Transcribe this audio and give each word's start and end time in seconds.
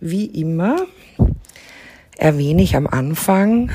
Wie 0.00 0.24
immer 0.24 0.86
erwähne 2.16 2.62
ich 2.62 2.74
am 2.74 2.86
Anfang, 2.86 3.70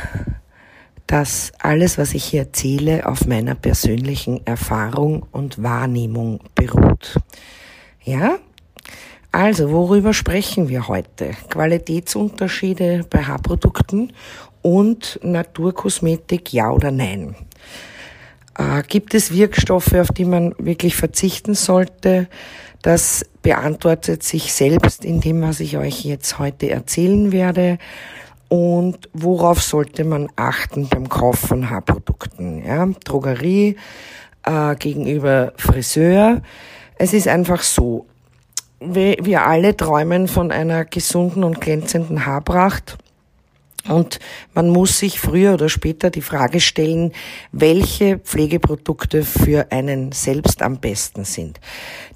dass 1.06 1.54
alles, 1.60 2.00
was 2.00 2.16
ich 2.16 2.26
hier 2.26 2.42
erzähle, 2.42 3.08
auf 3.08 3.28
meiner 3.28 3.54
persönlichen 3.54 4.44
Erfahrung 4.46 5.28
und 5.32 5.62
Wahrnehmung 5.62 6.40
beruht. 6.56 7.20
Ja? 8.04 8.38
Also, 9.32 9.70
worüber 9.70 10.14
sprechen 10.14 10.68
wir 10.68 10.88
heute? 10.88 11.32
Qualitätsunterschiede 11.50 13.06
bei 13.08 13.24
Haarprodukten 13.24 14.12
und 14.64 15.20
Naturkosmetik, 15.22 16.54
ja 16.54 16.72
oder 16.72 16.90
nein? 16.90 17.36
Äh, 18.58 18.82
gibt 18.88 19.14
es 19.14 19.32
Wirkstoffe, 19.32 19.94
auf 19.94 20.08
die 20.08 20.26
man 20.26 20.56
wirklich 20.58 20.96
verzichten 20.96 21.54
sollte? 21.54 22.28
Das 22.86 23.26
beantwortet 23.42 24.22
sich 24.22 24.54
selbst 24.54 25.06
in 25.06 25.20
dem, 25.20 25.42
was 25.42 25.60
ich 25.60 25.76
euch 25.76 26.06
jetzt 26.06 26.38
heute 26.38 26.70
erzählen 26.70 27.32
werde. 27.32 27.80
Und 28.48 29.10
worauf 29.12 29.64
sollte 29.64 30.04
man 30.04 30.30
achten 30.36 30.88
beim 30.88 31.10
Kauf 31.10 31.40
von 31.40 31.72
Haarprodukten? 31.72 32.64
Ja, 32.64 32.88
Drogerie 33.04 33.78
äh, 34.44 34.76
gegenüber 34.76 35.54
Friseur. 35.58 36.44
Es 37.00 37.14
ist 37.14 37.28
einfach 37.28 37.64
so, 37.64 38.06
wir 38.80 39.48
alle 39.48 39.76
träumen 39.76 40.28
von 40.28 40.52
einer 40.52 40.86
gesunden 40.86 41.44
und 41.44 41.60
glänzenden 41.62 42.28
Haarpracht. 42.28 43.00
Und 43.88 44.20
man 44.54 44.70
muss 44.70 45.00
sich 45.00 45.20
früher 45.20 45.54
oder 45.54 45.70
später 45.70 46.10
die 46.10 46.22
Frage 46.22 46.60
stellen, 46.60 47.12
welche 47.52 48.18
Pflegeprodukte 48.18 49.24
für 49.24 49.72
einen 49.72 50.12
selbst 50.12 50.62
am 50.64 50.80
besten 50.80 51.24
sind. 51.24 51.60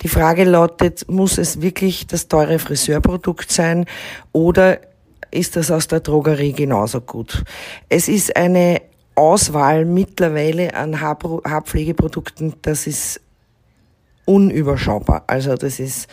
Die 0.02 0.08
Frage 0.08 0.45
lautet, 0.45 1.08
muss 1.09 1.38
es 1.38 1.62
wirklich 1.62 2.08
das 2.08 2.28
teure 2.28 2.58
Friseurprodukt 2.58 3.52
sein 3.52 3.86
oder 4.31 4.80
ist 5.31 5.56
das 5.56 5.70
aus 5.70 5.88
der 5.88 6.00
Drogerie 6.00 6.53
genauso 6.53 7.02
gut? 7.02 7.44
Es 7.88 8.08
ist 8.08 8.36
eine 8.36 8.81
Auswahl 9.14 9.86
mittlerweile 9.86 10.73
an 10.73 11.02
Haarpflegeprodukten, 11.02 12.56
das 12.64 12.88
ist 12.88 13.22
unüberschaubar. 14.25 15.23
Also 15.28 15.56
das 15.56 15.80
ist 15.80 16.08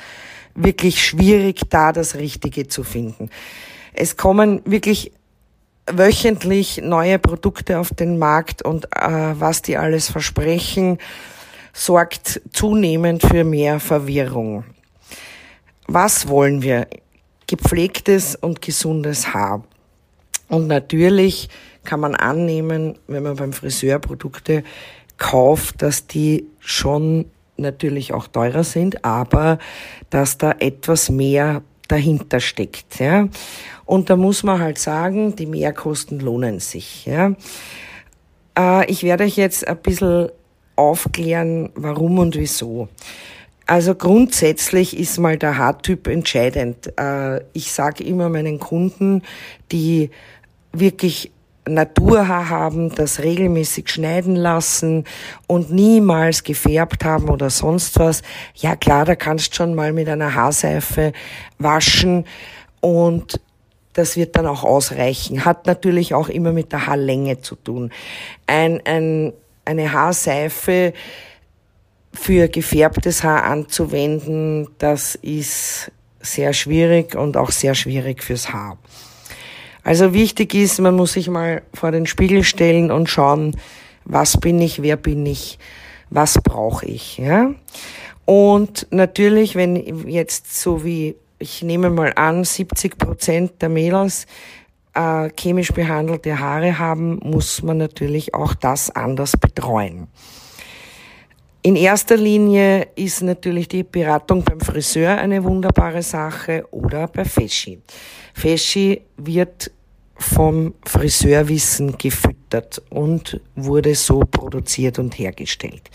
wirklich 0.55 1.03
schwierig, 1.03 1.63
da 1.71 1.93
das 1.93 2.17
Richtige 2.17 2.67
zu 2.67 2.83
finden. 2.83 3.31
Es 3.95 4.17
kommen 4.17 4.61
wirklich 4.65 5.13
wöchentlich 5.91 6.81
neue 6.83 7.19
Produkte 7.19 7.79
auf 7.79 7.91
den 7.91 8.19
Markt 8.19 8.63
und 8.63 8.87
äh, 8.87 9.35
was 9.39 9.63
die 9.63 9.77
alles 9.77 10.11
versprechen, 10.11 10.99
sorgt 11.73 12.41
zunehmend 12.53 13.23
für 13.23 13.45
mehr 13.45 13.81
Verwirrung. 13.81 14.65
Was 15.87 16.29
wollen 16.29 16.63
wir? 16.63 16.89
Gepflegtes 17.47 18.35
und 18.35 18.61
gesundes 18.61 19.33
Haar. 19.33 19.63
Und 20.49 20.67
natürlich 20.67 21.49
kann 21.85 22.01
man 22.01 22.15
annehmen, 22.15 22.99
wenn 23.07 23.23
man 23.23 23.37
beim 23.37 23.53
Friseur 23.53 24.01
Produkte 24.01 24.65
kauft, 25.17 25.83
dass 25.83 26.07
die 26.07 26.47
schon 26.59 27.27
natürlich 27.57 28.13
auch 28.13 28.27
teurer 28.27 28.65
sind, 28.65 29.05
aber 29.05 29.59
dass 30.11 30.39
da 30.39 30.53
etwas 30.59 31.09
mehr 31.09 31.63
dahinter 31.89 32.41
steckt. 32.41 32.99
Ja. 32.99 33.29
Und 33.85 34.11
da 34.11 34.17
muss 34.17 34.43
man 34.43 34.61
halt 34.61 34.79
sagen, 34.79 35.37
die 35.37 35.47
Mehrkosten 35.47 36.21
lohnen 36.21 36.61
sich. 36.61 37.07
Ja. 37.07 37.33
Äh, 38.59 38.91
ich 38.91 39.03
werde 39.03 39.25
euch 39.25 39.37
jetzt 39.37 39.67
ein 39.67 39.77
bisschen 39.79 40.31
aufklären, 40.77 41.71
warum 41.75 42.19
und 42.19 42.37
wieso. 42.37 42.89
Also 43.67 43.95
grundsätzlich 43.97 44.97
ist 44.97 45.19
mal 45.19 45.37
der 45.37 45.59
Haartyp 45.59 46.07
entscheidend. 46.07 46.93
Äh, 46.99 47.41
ich 47.53 47.73
sage 47.73 48.05
immer 48.05 48.29
meinen 48.29 48.61
Kunden, 48.61 49.23
die 49.73 50.11
wirklich 50.73 51.33
Naturhaar 51.69 52.49
haben, 52.49 52.95
das 52.95 53.21
regelmäßig 53.21 53.89
schneiden 53.89 54.37
lassen 54.37 55.05
und 55.47 55.73
niemals 55.73 56.45
gefärbt 56.45 57.05
haben 57.05 57.29
oder 57.29 57.51
sonst 57.51 57.99
was. 57.99 58.23
Ja 58.55 58.77
klar, 58.77 59.05
da 59.05 59.17
kannst 59.17 59.55
schon 59.55 59.75
mal 59.75 59.93
mit 59.93 60.09
einer 60.09 60.35
Haarseife 60.35 61.13
waschen 61.59 62.25
und 62.81 63.41
das 63.95 64.17
wird 64.17 64.37
dann 64.37 64.47
auch 64.47 64.63
ausreichen. 64.63 65.45
Hat 65.45 65.67
natürlich 65.67 66.15
auch 66.15 66.29
immer 66.29 66.53
mit 66.53 66.73
der 66.73 66.87
Haarlänge 66.87 67.41
zu 67.41 67.57
tun. 67.57 67.91
Ein, 68.47 68.81
ein, 68.85 69.33
eine 69.65 69.93
Haarseife 69.93 70.93
für 72.13 72.49
gefärbtes 72.49 73.25
Haar 73.25 73.45
anzuwenden, 73.45 74.69
das 74.79 75.15
ist 75.17 75.91
sehr 76.21 76.53
schwierig 76.53 77.15
und 77.15 77.37
auch 77.37 77.51
sehr 77.51 77.75
schwierig 77.75 78.23
fürs 78.23 78.53
Haar. 78.53 78.79
Also 79.87 80.13
wichtig 80.13 80.53
ist, 80.53 80.81
man 80.81 80.97
muss 80.97 81.13
sich 81.13 81.29
mal 81.29 81.63
vor 81.73 81.93
den 81.93 82.07
Spiegel 82.07 82.43
stellen 82.43 82.91
und 82.91 83.09
schauen, 83.09 83.57
was 84.05 84.37
bin 84.37 84.61
ich, 84.61 84.83
wer 84.83 84.97
bin 84.97 85.25
ich, 85.25 85.61
was 86.11 86.41
brauche 86.43 86.87
ich, 86.87 87.19
ja? 87.19 87.53
Und 88.25 88.89
natürlich, 88.91 89.55
wenn 89.55 90.09
jetzt 90.09 90.61
so 90.61 90.85
wie, 90.85 91.15
ich 91.39 91.63
nehme 91.63 91.89
mal 91.91 92.13
an, 92.17 92.43
70 92.43 92.99
Prozent 92.99 93.63
der 93.63 93.69
Mädels 93.69 94.27
äh, 94.95 95.31
chemisch 95.39 95.73
behandelte 95.73 96.37
Haare 96.37 96.81
haben, 96.81 97.21
muss 97.23 97.63
man 97.63 97.77
natürlich 97.79 98.35
auch 98.35 98.55
das 98.55 98.91
anders 98.91 99.37
betreuen. 99.37 100.09
In 101.63 101.77
erster 101.77 102.17
Linie 102.17 102.89
ist 102.97 103.23
natürlich 103.23 103.69
die 103.69 103.85
Beratung 103.85 104.43
beim 104.43 104.61
Friseur 104.61 105.19
eine 105.19 105.45
wunderbare 105.45 106.03
Sache 106.03 106.65
oder 106.73 107.07
bei 107.07 107.25
Feschi. 107.25 107.81
Feschi 108.35 109.03
wird 109.17 109.71
vom 110.19 110.75
Friseurwissen 110.85 111.99
gefüttert 111.99 112.83
und 112.91 113.41
wurde 113.55 113.95
so 113.95 114.21
produziert 114.21 114.99
und 114.99 115.19
hergestellt. 115.19 115.91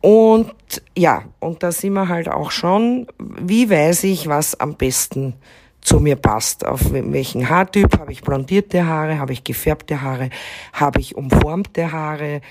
Und 0.00 0.52
ja, 0.96 1.24
und 1.40 1.62
da 1.62 1.72
sind 1.72 1.94
wir 1.94 2.08
halt 2.08 2.28
auch 2.28 2.50
schon, 2.50 3.06
wie 3.18 3.70
weiß 3.70 4.04
ich, 4.04 4.28
was 4.28 4.58
am 4.60 4.74
besten 4.74 5.34
zu 5.80 5.98
mir 5.98 6.16
passt. 6.16 6.66
Auf 6.66 6.92
welchen 6.92 7.48
Haartyp 7.48 7.98
habe 7.98 8.12
ich 8.12 8.22
blondierte 8.22 8.86
Haare, 8.86 9.18
habe 9.18 9.32
ich 9.32 9.44
gefärbte 9.44 10.02
Haare, 10.02 10.30
habe 10.72 11.00
ich 11.00 11.16
umformte 11.16 11.90
Haare, 11.90 12.42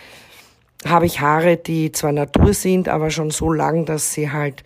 habe 0.86 1.06
ich 1.06 1.20
Haare, 1.20 1.58
die 1.58 1.92
zwar 1.92 2.12
Natur 2.12 2.54
sind, 2.54 2.90
aber 2.90 3.10
schon 3.12 3.32
so 3.32 3.52
lang, 3.52 3.86
dass 3.86 4.14
sie 4.14 4.32
halt 4.32 4.64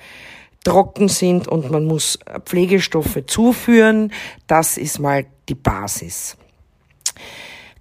trocken 0.63 1.07
sind 1.07 1.47
und 1.47 1.72
man 1.72 1.85
muss 1.85 2.19
Pflegestoffe 2.45 3.25
zuführen. 3.25 4.12
Das 4.47 4.78
ist 4.78 5.00
mal 5.00 5.25
die 5.50 5.56
Basis. 5.56 6.38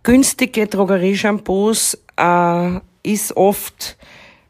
Günstige 0.03 0.66
Drogerieshampoos 0.69 1.98
äh, 2.16 2.81
ist 3.03 3.36
oft 3.36 3.97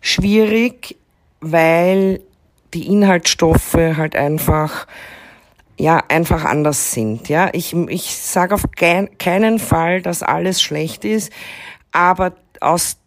schwierig, 0.01 0.97
weil 1.41 2.21
die 2.75 2.87
Inhaltsstoffe 2.89 3.75
halt 3.75 4.17
einfach 4.17 4.87
ja 5.79 6.03
einfach 6.09 6.45
anders 6.45 6.93
sind. 6.93 7.29
Ja, 7.29 7.51
ich 7.53 7.75
ich 7.75 8.17
sage 8.17 8.55
auf 8.55 8.65
keinen 8.73 9.59
Fall, 9.59 10.03
dass 10.03 10.23
alles 10.23 10.61
schlecht 10.63 11.05
ist, 11.05 11.33
aber 11.93 12.35
aus 12.61 12.99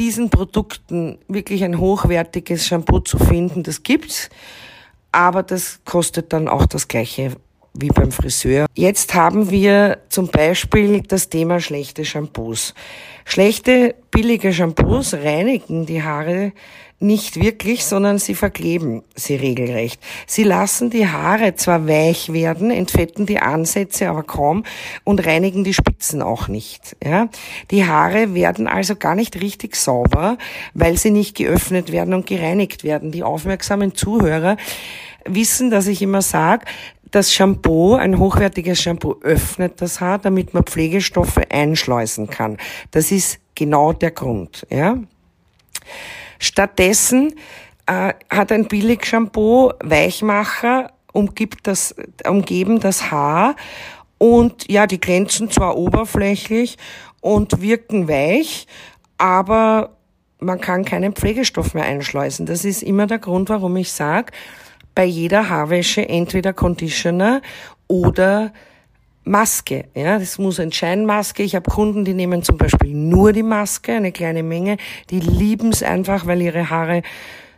diesen 0.00 0.30
Produkten 0.30 1.18
wirklich 1.28 1.62
ein 1.62 1.78
hochwertiges 1.78 2.66
Shampoo 2.66 3.00
zu 3.00 3.18
finden, 3.18 3.62
das 3.62 3.82
gibt's, 3.82 4.30
aber 5.12 5.42
das 5.42 5.80
kostet 5.84 6.32
dann 6.32 6.48
auch 6.48 6.64
das 6.64 6.88
gleiche 6.88 7.36
wie 7.74 7.88
beim 7.88 8.12
Friseur. 8.12 8.66
Jetzt 8.74 9.14
haben 9.14 9.50
wir 9.50 9.98
zum 10.08 10.28
Beispiel 10.28 11.02
das 11.02 11.28
Thema 11.28 11.60
schlechte 11.60 12.04
Shampoos. 12.04 12.74
Schlechte, 13.24 13.94
billige 14.10 14.52
Shampoos 14.52 15.14
reinigen 15.14 15.86
die 15.86 16.02
Haare 16.02 16.52
nicht 17.02 17.40
wirklich, 17.40 17.86
sondern 17.86 18.18
sie 18.18 18.34
verkleben 18.34 19.02
sie 19.14 19.34
regelrecht. 19.34 20.00
Sie 20.26 20.42
lassen 20.42 20.90
die 20.90 21.08
Haare 21.08 21.54
zwar 21.54 21.88
weich 21.88 22.30
werden, 22.32 22.70
entfetten 22.70 23.24
die 23.24 23.38
Ansätze 23.38 24.10
aber 24.10 24.22
kaum 24.22 24.64
und 25.02 25.24
reinigen 25.24 25.64
die 25.64 25.72
Spitzen 25.72 26.20
auch 26.20 26.48
nicht. 26.48 26.96
Ja? 27.02 27.28
Die 27.70 27.86
Haare 27.86 28.34
werden 28.34 28.66
also 28.66 28.96
gar 28.96 29.14
nicht 29.14 29.40
richtig 29.40 29.76
sauber, 29.76 30.36
weil 30.74 30.98
sie 30.98 31.10
nicht 31.10 31.36
geöffnet 31.36 31.90
werden 31.90 32.12
und 32.12 32.26
gereinigt 32.26 32.84
werden. 32.84 33.12
Die 33.12 33.22
aufmerksamen 33.22 33.94
Zuhörer 33.94 34.58
wissen, 35.24 35.70
dass 35.70 35.86
ich 35.86 36.02
immer 36.02 36.22
sage, 36.22 36.66
das 37.10 37.32
Shampoo, 37.32 37.94
ein 37.94 38.18
hochwertiges 38.18 38.80
Shampoo 38.80 39.16
öffnet 39.22 39.80
das 39.80 40.00
Haar, 40.00 40.18
damit 40.18 40.54
man 40.54 40.64
Pflegestoffe 40.64 41.42
einschleusen 41.50 42.28
kann. 42.28 42.58
Das 42.90 43.10
ist 43.10 43.38
genau 43.54 43.92
der 43.92 44.10
Grund, 44.10 44.66
ja. 44.70 44.96
Stattdessen 46.38 47.34
äh, 47.86 48.14
hat 48.30 48.52
ein 48.52 48.66
Billig-Shampoo 48.66 49.72
Weichmacher, 49.82 50.92
umgibt 51.12 51.66
das, 51.66 51.94
umgeben 52.26 52.80
das 52.80 53.10
Haar 53.10 53.56
und 54.18 54.70
ja, 54.70 54.86
die 54.86 55.00
glänzen 55.00 55.50
zwar 55.50 55.76
oberflächlich 55.76 56.78
und 57.20 57.60
wirken 57.60 58.08
weich, 58.08 58.66
aber 59.18 59.96
man 60.38 60.60
kann 60.60 60.84
keinen 60.84 61.12
Pflegestoff 61.12 61.74
mehr 61.74 61.84
einschleusen. 61.84 62.46
Das 62.46 62.64
ist 62.64 62.82
immer 62.82 63.06
der 63.06 63.18
Grund, 63.18 63.48
warum 63.50 63.76
ich 63.76 63.92
sage, 63.92 64.32
bei 65.00 65.06
jeder 65.06 65.48
Haarwäsche 65.48 66.06
entweder 66.06 66.52
Conditioner 66.52 67.40
oder 67.88 68.52
Maske. 69.24 69.86
Ja, 69.94 70.18
das 70.18 70.36
muss 70.36 70.60
ein 70.60 70.72
Scheinmaske. 70.72 71.42
Ich 71.42 71.54
habe 71.54 71.70
Kunden, 71.70 72.04
die 72.04 72.12
nehmen 72.12 72.42
zum 72.42 72.58
Beispiel 72.58 72.92
nur 72.92 73.32
die 73.32 73.42
Maske, 73.42 73.94
eine 73.94 74.12
kleine 74.12 74.42
Menge. 74.42 74.76
Die 75.08 75.20
lieben 75.20 75.70
es 75.70 75.82
einfach, 75.82 76.26
weil 76.26 76.42
ihre 76.42 76.68
Haare 76.68 77.00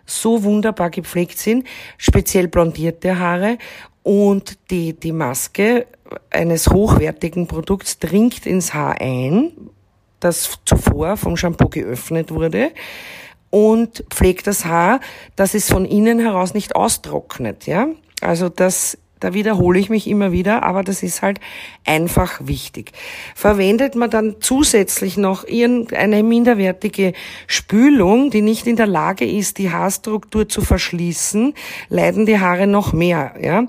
so 0.06 0.44
wunderbar 0.44 0.90
gepflegt 0.90 1.36
sind, 1.36 1.66
speziell 1.98 2.46
blondierte 2.46 3.18
Haare. 3.18 3.58
Und 4.04 4.56
die, 4.70 4.92
die 4.92 5.10
Maske 5.10 5.88
eines 6.30 6.68
hochwertigen 6.68 7.48
Produkts 7.48 7.98
dringt 7.98 8.46
ins 8.46 8.72
Haar 8.72 9.00
ein, 9.00 9.50
das 10.20 10.60
zuvor 10.64 11.16
vom 11.16 11.36
Shampoo 11.36 11.68
geöffnet 11.68 12.30
wurde 12.30 12.70
und 13.52 14.02
pflegt 14.08 14.46
das 14.46 14.64
Haar, 14.64 15.00
dass 15.36 15.52
es 15.52 15.68
von 15.70 15.84
innen 15.84 16.18
heraus 16.18 16.54
nicht 16.54 16.74
austrocknet, 16.74 17.66
ja. 17.66 17.88
Also 18.22 18.48
das 18.48 18.96
da 19.22 19.34
wiederhole 19.34 19.78
ich 19.78 19.88
mich 19.88 20.08
immer 20.08 20.32
wieder, 20.32 20.64
aber 20.64 20.82
das 20.82 21.04
ist 21.04 21.22
halt 21.22 21.38
einfach 21.84 22.40
wichtig. 22.42 22.90
Verwendet 23.36 23.94
man 23.94 24.10
dann 24.10 24.36
zusätzlich 24.40 25.16
noch 25.16 25.46
irgendeine 25.46 26.24
minderwertige 26.24 27.12
Spülung, 27.46 28.30
die 28.30 28.42
nicht 28.42 28.66
in 28.66 28.74
der 28.74 28.88
Lage 28.88 29.24
ist, 29.24 29.58
die 29.58 29.70
Haarstruktur 29.70 30.48
zu 30.48 30.60
verschließen, 30.60 31.54
leiden 31.88 32.26
die 32.26 32.40
Haare 32.40 32.66
noch 32.66 32.92
mehr. 32.92 33.34
Ja? 33.40 33.66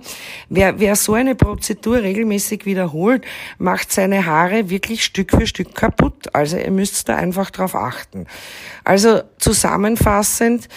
Wer, 0.50 0.79
wer 0.79 0.95
so 0.95 1.13
eine 1.13 1.35
Prozedur 1.35 2.01
regelmäßig 2.01 2.65
wiederholt, 2.65 3.23
macht 3.59 3.91
seine 3.91 4.25
Haare 4.25 4.71
wirklich 4.71 5.03
Stück 5.03 5.31
für 5.31 5.45
Stück 5.45 5.75
kaputt. 5.75 6.33
Also 6.33 6.57
ihr 6.57 6.71
müsst 6.71 7.09
da 7.09 7.15
einfach 7.15 7.51
drauf 7.51 7.75
achten. 7.75 8.25
Also 8.83 9.21
zusammenfassend, 9.38 10.67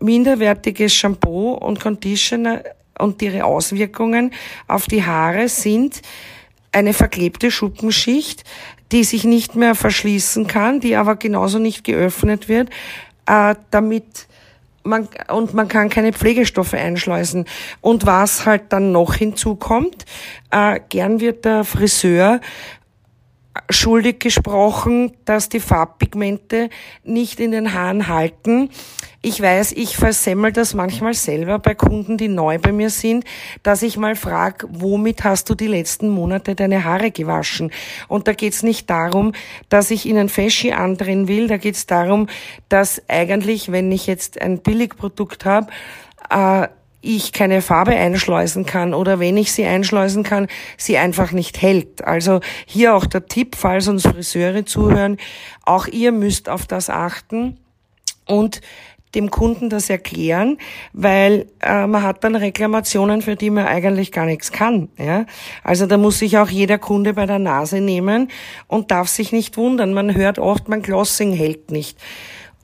minderwertiges 0.00 0.92
Shampoo 0.92 1.52
und 1.52 1.78
Conditioner 1.78 2.62
und 2.98 3.20
ihre 3.22 3.44
Auswirkungen 3.44 4.32
auf 4.68 4.86
die 4.86 5.04
Haare 5.04 5.48
sind 5.48 6.02
eine 6.72 6.92
verklebte 6.92 7.50
Schuppenschicht, 7.50 8.44
die 8.92 9.04
sich 9.04 9.24
nicht 9.24 9.54
mehr 9.54 9.74
verschließen 9.74 10.46
kann, 10.46 10.80
die 10.80 10.96
aber 10.96 11.16
genauso 11.16 11.58
nicht 11.58 11.84
geöffnet 11.84 12.48
wird, 12.48 12.70
äh, 13.26 13.54
damit 13.70 14.26
man, 14.84 15.08
und 15.28 15.54
man 15.54 15.68
kann 15.68 15.88
keine 15.88 16.12
Pflegestoffe 16.12 16.74
einschleusen. 16.74 17.46
Und 17.80 18.06
was 18.06 18.44
halt 18.44 18.64
dann 18.68 18.92
noch 18.92 19.14
hinzukommt, 19.14 20.04
äh, 20.50 20.80
gern 20.88 21.20
wird 21.20 21.44
der 21.44 21.64
Friseur 21.64 22.40
schuldig 23.70 24.18
gesprochen, 24.18 25.12
dass 25.24 25.48
die 25.48 25.60
Farbpigmente 25.60 26.70
nicht 27.04 27.38
in 27.40 27.52
den 27.52 27.72
Haaren 27.72 28.08
halten. 28.08 28.70
Ich 29.22 29.40
weiß, 29.40 29.72
ich 29.72 29.96
versemmel 29.96 30.52
das 30.52 30.74
manchmal 30.74 31.14
selber 31.14 31.58
bei 31.58 31.74
Kunden, 31.74 32.18
die 32.18 32.28
neu 32.28 32.58
bei 32.58 32.72
mir 32.72 32.90
sind, 32.90 33.24
dass 33.62 33.82
ich 33.82 33.96
mal 33.96 34.16
frage, 34.16 34.66
womit 34.70 35.24
hast 35.24 35.48
du 35.48 35.54
die 35.54 35.66
letzten 35.66 36.08
Monate 36.08 36.54
deine 36.54 36.84
Haare 36.84 37.10
gewaschen? 37.10 37.70
Und 38.08 38.28
da 38.28 38.32
geht's 38.32 38.62
nicht 38.62 38.90
darum, 38.90 39.32
dass 39.68 39.90
ich 39.90 40.04
ihnen 40.04 40.28
Feschi 40.28 40.72
andrehen 40.72 41.28
will, 41.28 41.46
da 41.46 41.56
geht's 41.56 41.86
darum, 41.86 42.28
dass 42.68 43.02
eigentlich, 43.08 43.72
wenn 43.72 43.90
ich 43.92 44.06
jetzt 44.06 44.40
ein 44.42 44.58
Billigprodukt 44.58 45.44
habe, 45.44 45.68
äh, 46.28 46.68
ich 47.04 47.32
keine 47.32 47.62
Farbe 47.62 47.92
einschleusen 47.92 48.66
kann 48.66 48.94
oder 48.94 49.20
wenn 49.20 49.36
ich 49.36 49.52
sie 49.52 49.64
einschleusen 49.64 50.22
kann, 50.22 50.48
sie 50.76 50.98
einfach 50.98 51.32
nicht 51.32 51.60
hält. 51.60 52.04
Also 52.04 52.40
hier 52.66 52.94
auch 52.94 53.06
der 53.06 53.26
Tipp, 53.26 53.56
falls 53.56 53.88
uns 53.88 54.02
Friseure 54.02 54.64
zuhören, 54.64 55.18
auch 55.64 55.86
ihr 55.86 56.12
müsst 56.12 56.48
auf 56.48 56.66
das 56.66 56.90
achten 56.90 57.58
und 58.26 58.60
dem 59.14 59.30
Kunden 59.30 59.70
das 59.70 59.90
erklären, 59.90 60.58
weil 60.92 61.46
äh, 61.62 61.86
man 61.86 62.02
hat 62.02 62.24
dann 62.24 62.34
Reklamationen, 62.34 63.22
für 63.22 63.36
die 63.36 63.50
man 63.50 63.66
eigentlich 63.66 64.12
gar 64.12 64.26
nichts 64.26 64.52
kann. 64.52 64.88
Ja? 64.98 65.26
Also 65.62 65.86
da 65.86 65.96
muss 65.98 66.18
sich 66.18 66.38
auch 66.38 66.48
jeder 66.48 66.78
Kunde 66.78 67.14
bei 67.14 67.26
der 67.26 67.38
Nase 67.38 67.80
nehmen 67.80 68.28
und 68.66 68.90
darf 68.90 69.08
sich 69.08 69.32
nicht 69.32 69.56
wundern. 69.56 69.94
Man 69.94 70.14
hört 70.14 70.38
oft, 70.38 70.68
mein 70.68 70.82
Glossing 70.82 71.32
hält 71.32 71.70
nicht. 71.70 71.98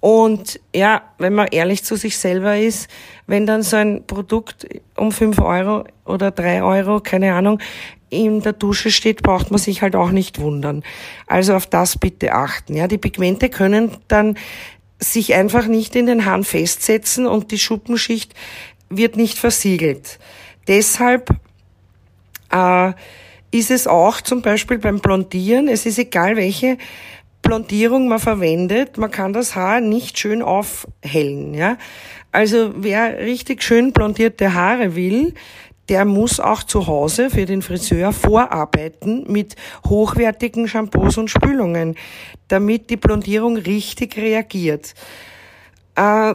Und 0.01 0.59
ja, 0.75 1.03
wenn 1.19 1.35
man 1.35 1.49
ehrlich 1.49 1.85
zu 1.85 1.97
sich 1.97 2.17
selber 2.17 2.57
ist, 2.57 2.89
wenn 3.27 3.47
dann 3.47 3.63
so 3.63 3.77
ein 3.77 4.07
Produkt 4.07 4.67
um 4.97 5.13
fünf 5.13 5.39
Euro 5.39 5.85
oder 6.07 6.31
drei 6.31 6.63
Euro, 6.63 7.01
keine 7.01 7.35
Ahnung, 7.35 7.61
in 8.09 8.41
der 8.41 8.55
Dusche 8.55 8.91
steht, 8.91 9.23
braucht 9.23 9.51
man 9.51 9.61
sich 9.61 9.83
halt 9.83 9.95
auch 9.95 10.11
nicht 10.11 10.41
wundern. 10.41 10.83
Also 11.27 11.55
auf 11.55 11.67
das 11.67 11.99
bitte 11.99 12.33
achten. 12.33 12.75
Ja, 12.75 12.89
die 12.89 12.99
Pigmente 12.99 13.51
können 13.51 13.97
dann 14.09 14.37
sich 14.99 15.35
einfach 15.35 15.67
nicht 15.67 15.95
in 15.97 16.07
den 16.07 16.25
Haaren 16.25 16.45
festsetzen 16.45 17.27
und 17.27 17.53
die 17.53 17.59
Schuppenschicht 17.59 18.35
wird 18.89 19.17
nicht 19.17 19.39
versiegelt. 19.39 20.19
Deshalb 20.67 21.31
äh, 22.53 22.93
ist 23.51 23.71
es 23.71 23.87
auch 23.87 24.21
zum 24.21 24.43
Beispiel 24.43 24.79
beim 24.79 24.99
Blondieren, 24.99 25.69
es 25.69 25.87
ist 25.87 25.99
egal 25.99 26.37
welche 26.37 26.77
Blondierung 27.43 28.09
man 28.09 28.19
verwendet, 28.19 28.99
man 28.99 29.11
kann 29.11 29.33
das 29.33 29.55
Haar 29.55 29.81
nicht 29.81 30.19
schön 30.19 30.43
aufhellen. 30.43 31.55
Ja? 31.55 31.79
Also 32.33 32.73
wer 32.77 33.19
richtig 33.19 33.63
schön 33.63 33.93
blondierte 33.93 34.55
Haare 34.55 34.95
will, 34.95 35.35
der 35.89 36.05
muss 36.05 36.39
auch 36.39 36.63
zu 36.63 36.87
Hause 36.87 37.31
für 37.31 37.47
den 37.47 37.63
Friseur 37.63 38.13
vorarbeiten 38.13 39.25
mit 39.27 39.57
hochwertigen 39.89 40.69
Shampoos 40.69 41.19
und 41.19 41.29
Spülungen, 41.29 41.97
damit 42.47 42.91
die 42.91 42.97
Blondierung 42.97 43.57
richtig 43.57 44.17
reagiert. 44.17 44.95
Äh, 45.97 46.35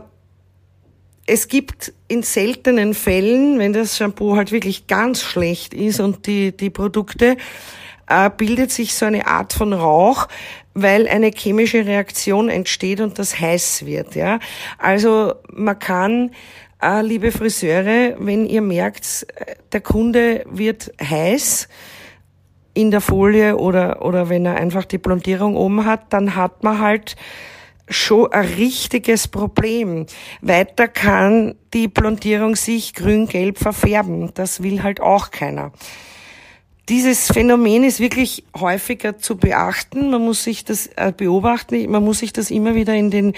es 1.25 1.47
gibt 1.47 1.93
in 2.07 2.21
seltenen 2.21 2.93
Fällen, 2.93 3.57
wenn 3.57 3.73
das 3.73 3.97
Shampoo 3.97 4.35
halt 4.35 4.51
wirklich 4.51 4.87
ganz 4.87 5.21
schlecht 5.21 5.73
ist 5.73 5.99
und 5.99 6.27
die, 6.27 6.55
die 6.55 6.69
Produkte, 6.69 7.37
äh, 8.07 8.29
bildet 8.29 8.71
sich 8.71 8.95
so 8.95 9.05
eine 9.05 9.27
Art 9.27 9.53
von 9.53 9.73
Rauch, 9.73 10.27
weil 10.73 11.07
eine 11.07 11.31
chemische 11.31 11.85
Reaktion 11.85 12.49
entsteht 12.49 12.99
und 13.01 13.17
das 13.17 13.39
heiß 13.39 13.85
wird. 13.85 14.15
Ja, 14.15 14.39
also 14.77 15.35
man 15.51 15.79
kann 15.79 16.31
äh, 16.81 17.01
liebe 17.01 17.31
Friseure, 17.31 18.15
wenn 18.19 18.45
ihr 18.45 18.61
merkt, 18.61 19.25
der 19.71 19.81
Kunde 19.81 20.43
wird 20.49 20.91
heiß 21.01 21.67
in 22.73 22.91
der 22.91 23.01
Folie 23.01 23.57
oder, 23.57 24.05
oder 24.05 24.29
wenn 24.29 24.45
er 24.45 24.55
einfach 24.55 24.85
die 24.85 24.97
Blondierung 24.97 25.55
oben 25.55 25.85
hat, 25.85 26.11
dann 26.11 26.35
hat 26.35 26.63
man 26.63 26.79
halt 26.79 27.15
schon 27.87 28.31
ein 28.31 28.45
richtiges 28.45 29.27
Problem. 29.27 30.05
Weiter 30.41 30.87
kann 30.87 31.55
die 31.73 31.87
Blondierung 31.87 32.55
sich 32.55 32.93
grün-gelb 32.93 33.57
verfärben. 33.57 34.31
Das 34.33 34.61
will 34.61 34.83
halt 34.83 34.99
auch 34.99 35.31
keiner. 35.31 35.71
Dieses 36.87 37.31
Phänomen 37.31 37.83
ist 37.83 37.99
wirklich 37.99 38.43
häufiger 38.55 39.17
zu 39.17 39.37
beachten. 39.37 40.11
Man 40.11 40.23
muss 40.23 40.43
sich 40.43 40.65
das 40.65 40.87
äh, 40.95 41.11
beobachten. 41.15 41.89
Man 41.89 42.03
muss 42.03 42.19
sich 42.19 42.31
das 42.31 42.51
immer 42.51 42.75
wieder 42.75 42.93
in 42.93 43.09
den, 43.09 43.33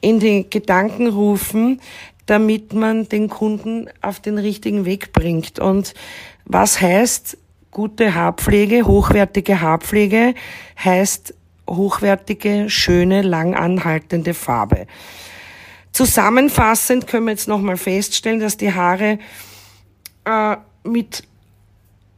in 0.00 0.20
den 0.20 0.48
Gedanken 0.48 1.08
rufen 1.08 1.80
damit 2.26 2.72
man 2.72 3.08
den 3.08 3.28
Kunden 3.28 3.88
auf 4.00 4.20
den 4.20 4.38
richtigen 4.38 4.84
Weg 4.84 5.12
bringt. 5.12 5.58
Und 5.58 5.94
was 6.44 6.80
heißt 6.80 7.36
gute 7.70 8.14
Haarpflege, 8.14 8.86
hochwertige 8.86 9.60
Haarpflege, 9.60 10.34
heißt 10.82 11.34
hochwertige, 11.68 12.70
schöne, 12.70 13.22
lang 13.22 13.54
anhaltende 13.54 14.34
Farbe. 14.34 14.86
Zusammenfassend 15.92 17.06
können 17.06 17.26
wir 17.26 17.32
jetzt 17.32 17.48
nochmal 17.48 17.76
feststellen, 17.76 18.40
dass 18.40 18.56
die 18.56 18.72
Haare 18.72 19.18
äh, 20.24 20.56
mit 20.82 21.24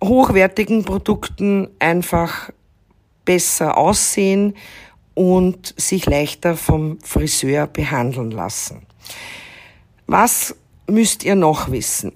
hochwertigen 0.03 0.85
Produkten 0.85 1.69
einfach 1.79 2.51
besser 3.25 3.77
aussehen 3.77 4.55
und 5.15 5.75
sich 5.77 6.07
leichter 6.07 6.57
vom 6.57 6.99
Friseur 7.01 7.67
behandeln 7.67 8.31
lassen. 8.31 8.83
Was 10.07 10.55
müsst 10.87 11.25
ihr 11.25 11.35
noch 11.35 11.71
wissen? 11.71 12.13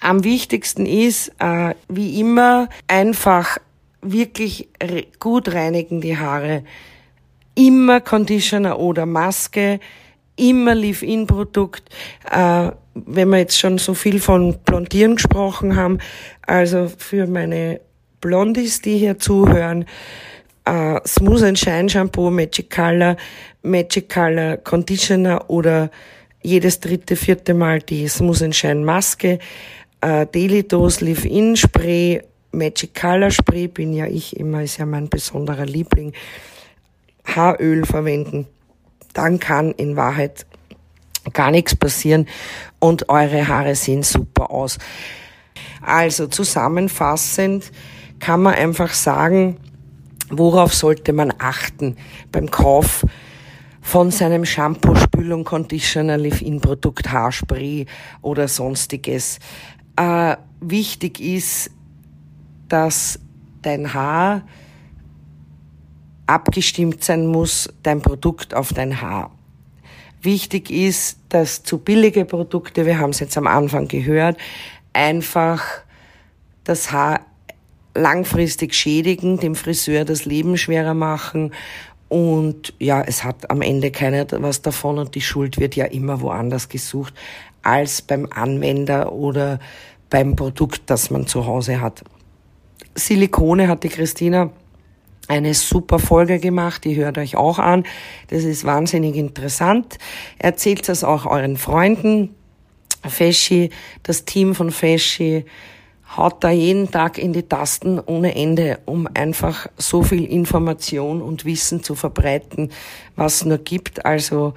Am 0.00 0.22
wichtigsten 0.22 0.86
ist, 0.86 1.32
äh, 1.38 1.74
wie 1.88 2.20
immer, 2.20 2.68
einfach 2.86 3.58
wirklich 4.02 4.68
gut 5.18 5.52
reinigen 5.52 6.00
die 6.00 6.16
Haare. 6.16 6.64
Immer 7.54 8.00
Conditioner 8.00 8.78
oder 8.78 9.06
Maske, 9.06 9.80
immer 10.36 10.74
Leave-In-Produkt. 10.74 11.88
Äh, 12.30 12.70
wenn 13.04 13.28
wir 13.28 13.38
jetzt 13.38 13.58
schon 13.58 13.78
so 13.78 13.94
viel 13.94 14.20
von 14.20 14.58
Blondieren 14.64 15.16
gesprochen 15.16 15.76
haben, 15.76 15.98
also 16.46 16.90
für 16.96 17.26
meine 17.26 17.80
Blondies, 18.20 18.80
die 18.80 18.96
hier 18.96 19.18
zuhören, 19.18 19.84
äh, 20.64 21.00
Smooth 21.06 21.42
and 21.42 21.58
Shine 21.58 21.88
Shampoo, 21.88 22.30
Magic 22.30 22.70
Color, 22.70 23.16
Magic 23.62 24.08
Color 24.08 24.56
Conditioner 24.58 25.44
oder 25.48 25.90
jedes 26.42 26.80
dritte, 26.80 27.16
vierte 27.16 27.54
Mal 27.54 27.80
die 27.80 28.08
Smooth 28.08 28.54
Shine 28.54 28.84
Maske, 28.84 29.38
äh, 30.00 30.26
Daily 30.26 30.66
Dose 30.66 31.04
Live-In 31.04 31.56
Spray, 31.56 32.22
Magic 32.52 32.94
Color 32.94 33.30
Spray, 33.30 33.68
bin 33.68 33.92
ja 33.92 34.06
ich 34.06 34.36
immer, 34.36 34.62
ist 34.62 34.78
ja 34.78 34.86
mein 34.86 35.08
besonderer 35.08 35.66
Liebling, 35.66 36.12
Haaröl 37.24 37.84
verwenden. 37.84 38.46
Dann 39.12 39.38
kann 39.38 39.72
in 39.72 39.96
Wahrheit 39.96 40.46
gar 41.32 41.50
nichts 41.50 41.74
passieren 41.74 42.26
und 42.78 43.08
eure 43.08 43.48
Haare 43.48 43.74
sehen 43.74 44.02
super 44.02 44.50
aus. 44.50 44.78
Also 45.82 46.26
zusammenfassend 46.26 47.70
kann 48.18 48.42
man 48.42 48.54
einfach 48.54 48.92
sagen, 48.92 49.58
worauf 50.30 50.74
sollte 50.74 51.12
man 51.12 51.32
achten 51.38 51.96
beim 52.32 52.50
Kauf 52.50 53.04
von 53.80 54.10
seinem 54.10 54.44
Shampoo, 54.44 54.96
Spülung, 54.96 55.44
Conditioner, 55.44 56.18
Leave-In-Produkt, 56.18 57.10
Haarspray 57.10 57.86
oder 58.20 58.48
sonstiges. 58.48 59.38
Äh, 59.96 60.36
wichtig 60.60 61.20
ist, 61.20 61.70
dass 62.68 63.20
dein 63.62 63.94
Haar 63.94 64.42
abgestimmt 66.26 67.04
sein 67.04 67.26
muss, 67.26 67.72
dein 67.84 68.02
Produkt 68.02 68.54
auf 68.54 68.72
dein 68.72 69.00
Haar. 69.00 69.35
Wichtig 70.26 70.72
ist, 70.72 71.18
dass 71.28 71.62
zu 71.62 71.78
billige 71.78 72.24
Produkte, 72.24 72.84
wir 72.84 72.98
haben 72.98 73.10
es 73.10 73.20
jetzt 73.20 73.38
am 73.38 73.46
Anfang 73.46 73.86
gehört, 73.86 74.36
einfach 74.92 75.62
das 76.64 76.90
Haar 76.90 77.20
langfristig 77.94 78.74
schädigen, 78.74 79.38
dem 79.38 79.54
Friseur 79.54 80.04
das 80.04 80.24
Leben 80.24 80.58
schwerer 80.58 80.94
machen 80.94 81.52
und 82.08 82.74
ja, 82.80 83.02
es 83.02 83.22
hat 83.22 83.48
am 83.50 83.62
Ende 83.62 83.92
keiner 83.92 84.26
was 84.42 84.62
davon 84.62 84.98
und 84.98 85.14
die 85.14 85.20
Schuld 85.20 85.60
wird 85.60 85.76
ja 85.76 85.84
immer 85.84 86.20
woanders 86.20 86.68
gesucht 86.68 87.14
als 87.62 88.02
beim 88.02 88.26
Anwender 88.28 89.12
oder 89.12 89.60
beim 90.10 90.34
Produkt, 90.34 90.82
das 90.86 91.08
man 91.10 91.28
zu 91.28 91.46
Hause 91.46 91.80
hat. 91.80 92.02
Silikone 92.96 93.68
hat 93.68 93.84
die 93.84 93.90
Christina 93.90 94.50
eine 95.28 95.54
super 95.54 95.98
Folge 95.98 96.38
gemacht, 96.38 96.84
die 96.84 96.96
hört 96.96 97.18
euch 97.18 97.36
auch 97.36 97.58
an. 97.58 97.84
Das 98.28 98.44
ist 98.44 98.64
wahnsinnig 98.64 99.16
interessant. 99.16 99.98
Erzählt 100.38 100.88
das 100.88 101.04
auch 101.04 101.26
euren 101.26 101.56
Freunden. 101.56 102.34
Feschi, 103.04 103.70
das 104.02 104.24
Team 104.24 104.54
von 104.54 104.70
Feschi, 104.70 105.44
haut 106.16 106.42
da 106.44 106.50
jeden 106.50 106.90
Tag 106.90 107.18
in 107.18 107.32
die 107.32 107.42
Tasten 107.42 107.98
ohne 107.98 108.34
Ende, 108.34 108.78
um 108.84 109.08
einfach 109.12 109.66
so 109.76 110.02
viel 110.02 110.24
Information 110.24 111.20
und 111.20 111.44
Wissen 111.44 111.82
zu 111.82 111.94
verbreiten, 111.94 112.70
was 113.16 113.44
nur 113.44 113.58
gibt. 113.58 114.06
Also 114.06 114.54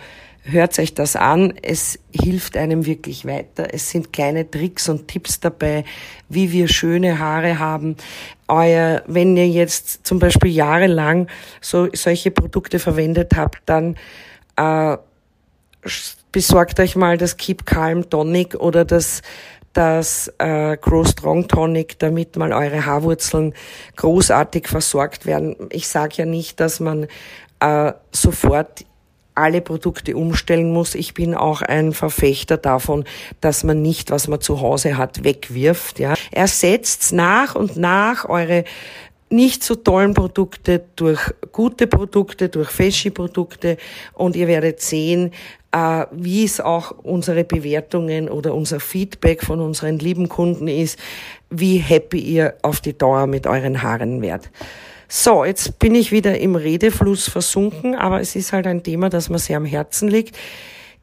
hört 0.52 0.78
euch 0.80 0.94
das 0.94 1.16
an. 1.16 1.54
Es 1.62 2.00
hilft 2.12 2.58
einem 2.58 2.86
wirklich 2.86 3.26
weiter. 3.26 3.68
Es 3.74 3.90
sind 3.90 4.14
kleine 4.14 4.50
Tricks 4.50 4.90
und 4.90 5.08
Tipps 5.08 5.40
dabei, 5.40 5.86
wie 6.28 6.52
wir 6.52 6.68
schöne 6.68 7.20
Haare 7.20 7.60
haben. 7.60 7.96
Euer, 8.48 9.04
wenn 9.08 9.38
ihr 9.38 9.48
jetzt 9.48 10.06
zum 10.06 10.20
Beispiel 10.20 10.52
jahrelang 10.52 11.28
so 11.62 11.88
solche 11.94 12.32
Produkte 12.32 12.80
verwendet 12.80 13.36
habt, 13.36 13.60
dann 13.66 13.96
äh, 14.56 14.98
besorgt 16.32 16.80
euch 16.80 16.96
mal 16.96 17.18
das 17.18 17.38
Keep 17.38 17.66
Calm 17.66 18.10
Tonic 18.10 18.56
oder 18.56 18.86
das 18.86 19.22
das 19.74 20.34
äh, 20.40 20.78
Grow 20.78 21.08
Strong 21.08 21.48
Tonic, 21.48 22.00
damit 22.00 22.36
mal 22.36 22.52
eure 22.54 22.86
Haarwurzeln 22.86 23.54
großartig 23.96 24.68
versorgt 24.68 25.26
werden. 25.26 25.56
Ich 25.70 25.88
sage 25.88 26.16
ja 26.18 26.26
nicht, 26.26 26.60
dass 26.60 26.80
man 26.80 27.08
äh, 27.60 27.94
sofort 28.12 28.86
alle 29.40 29.62
Produkte 29.62 30.16
umstellen 30.16 30.72
muss. 30.72 30.96
Ich 30.96 31.14
bin 31.14 31.34
auch 31.34 31.62
ein 31.62 31.94
Verfechter 31.94 32.58
davon, 32.58 33.06
dass 33.42 33.64
man 33.64 33.82
nicht, 33.82 34.12
was 34.12 34.28
man 34.28 34.42
zu 34.42 34.62
Hause 34.62 34.98
hat, 34.98 35.24
wegwirft. 35.24 36.00
Ja. 36.00 36.14
Ersetzt 36.32 37.14
nach 37.14 37.56
und 37.56 37.78
nach 37.78 38.28
eure 38.28 38.64
nicht 39.30 39.64
so 39.64 39.76
tollen 39.76 40.14
Produkte 40.14 40.84
durch 40.96 41.20
gute 41.52 41.88
Produkte, 41.88 42.50
durch 42.50 42.70
Feschi-Produkte 42.70 43.78
und 44.14 44.36
ihr 44.36 44.48
werdet 44.48 44.82
sehen, 44.82 45.32
äh, 45.72 46.06
wie 46.12 46.44
es 46.44 46.60
auch 46.60 46.92
unsere 47.04 47.44
Bewertungen 47.44 48.30
oder 48.30 48.56
unser 48.56 48.80
Feedback 48.80 49.44
von 49.44 49.60
unseren 49.60 50.00
lieben 50.00 50.30
Kunden 50.30 50.68
ist, 50.68 50.98
wie 51.50 51.78
happy 51.78 52.20
ihr 52.20 52.56
auf 52.64 52.82
die 52.82 52.98
Dauer 52.98 53.28
mit 53.28 53.46
euren 53.46 53.84
Haaren 53.84 54.22
werdet. 54.22 54.50
So, 55.12 55.44
jetzt 55.44 55.80
bin 55.80 55.96
ich 55.96 56.12
wieder 56.12 56.38
im 56.38 56.56
Redefluss 56.56 57.28
versunken, 57.30 57.96
aber 57.96 58.22
es 58.22 58.36
ist 58.36 58.54
halt 58.54 58.68
ein 58.68 58.84
Thema, 58.84 59.10
das 59.10 59.28
mir 59.30 59.40
sehr 59.40 59.58
am 59.58 59.66
Herzen 59.66 60.08
liegt. 60.08 60.38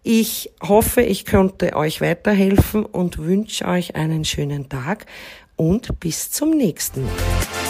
Ich 0.04 0.52
hoffe, 0.62 1.02
ich 1.02 1.26
konnte 1.26 1.75
euch 1.75 2.00
weiterhelfen 2.00 2.86
und 2.86 3.18
wünsche 3.18 3.66
euch 3.66 3.96
einen 3.96 4.25
schönen 4.25 4.68
Tag 4.68 5.06
und 5.56 5.98
bis 5.98 6.30
zum 6.30 6.50
nächsten 6.50 7.02
Mal. 7.02 7.65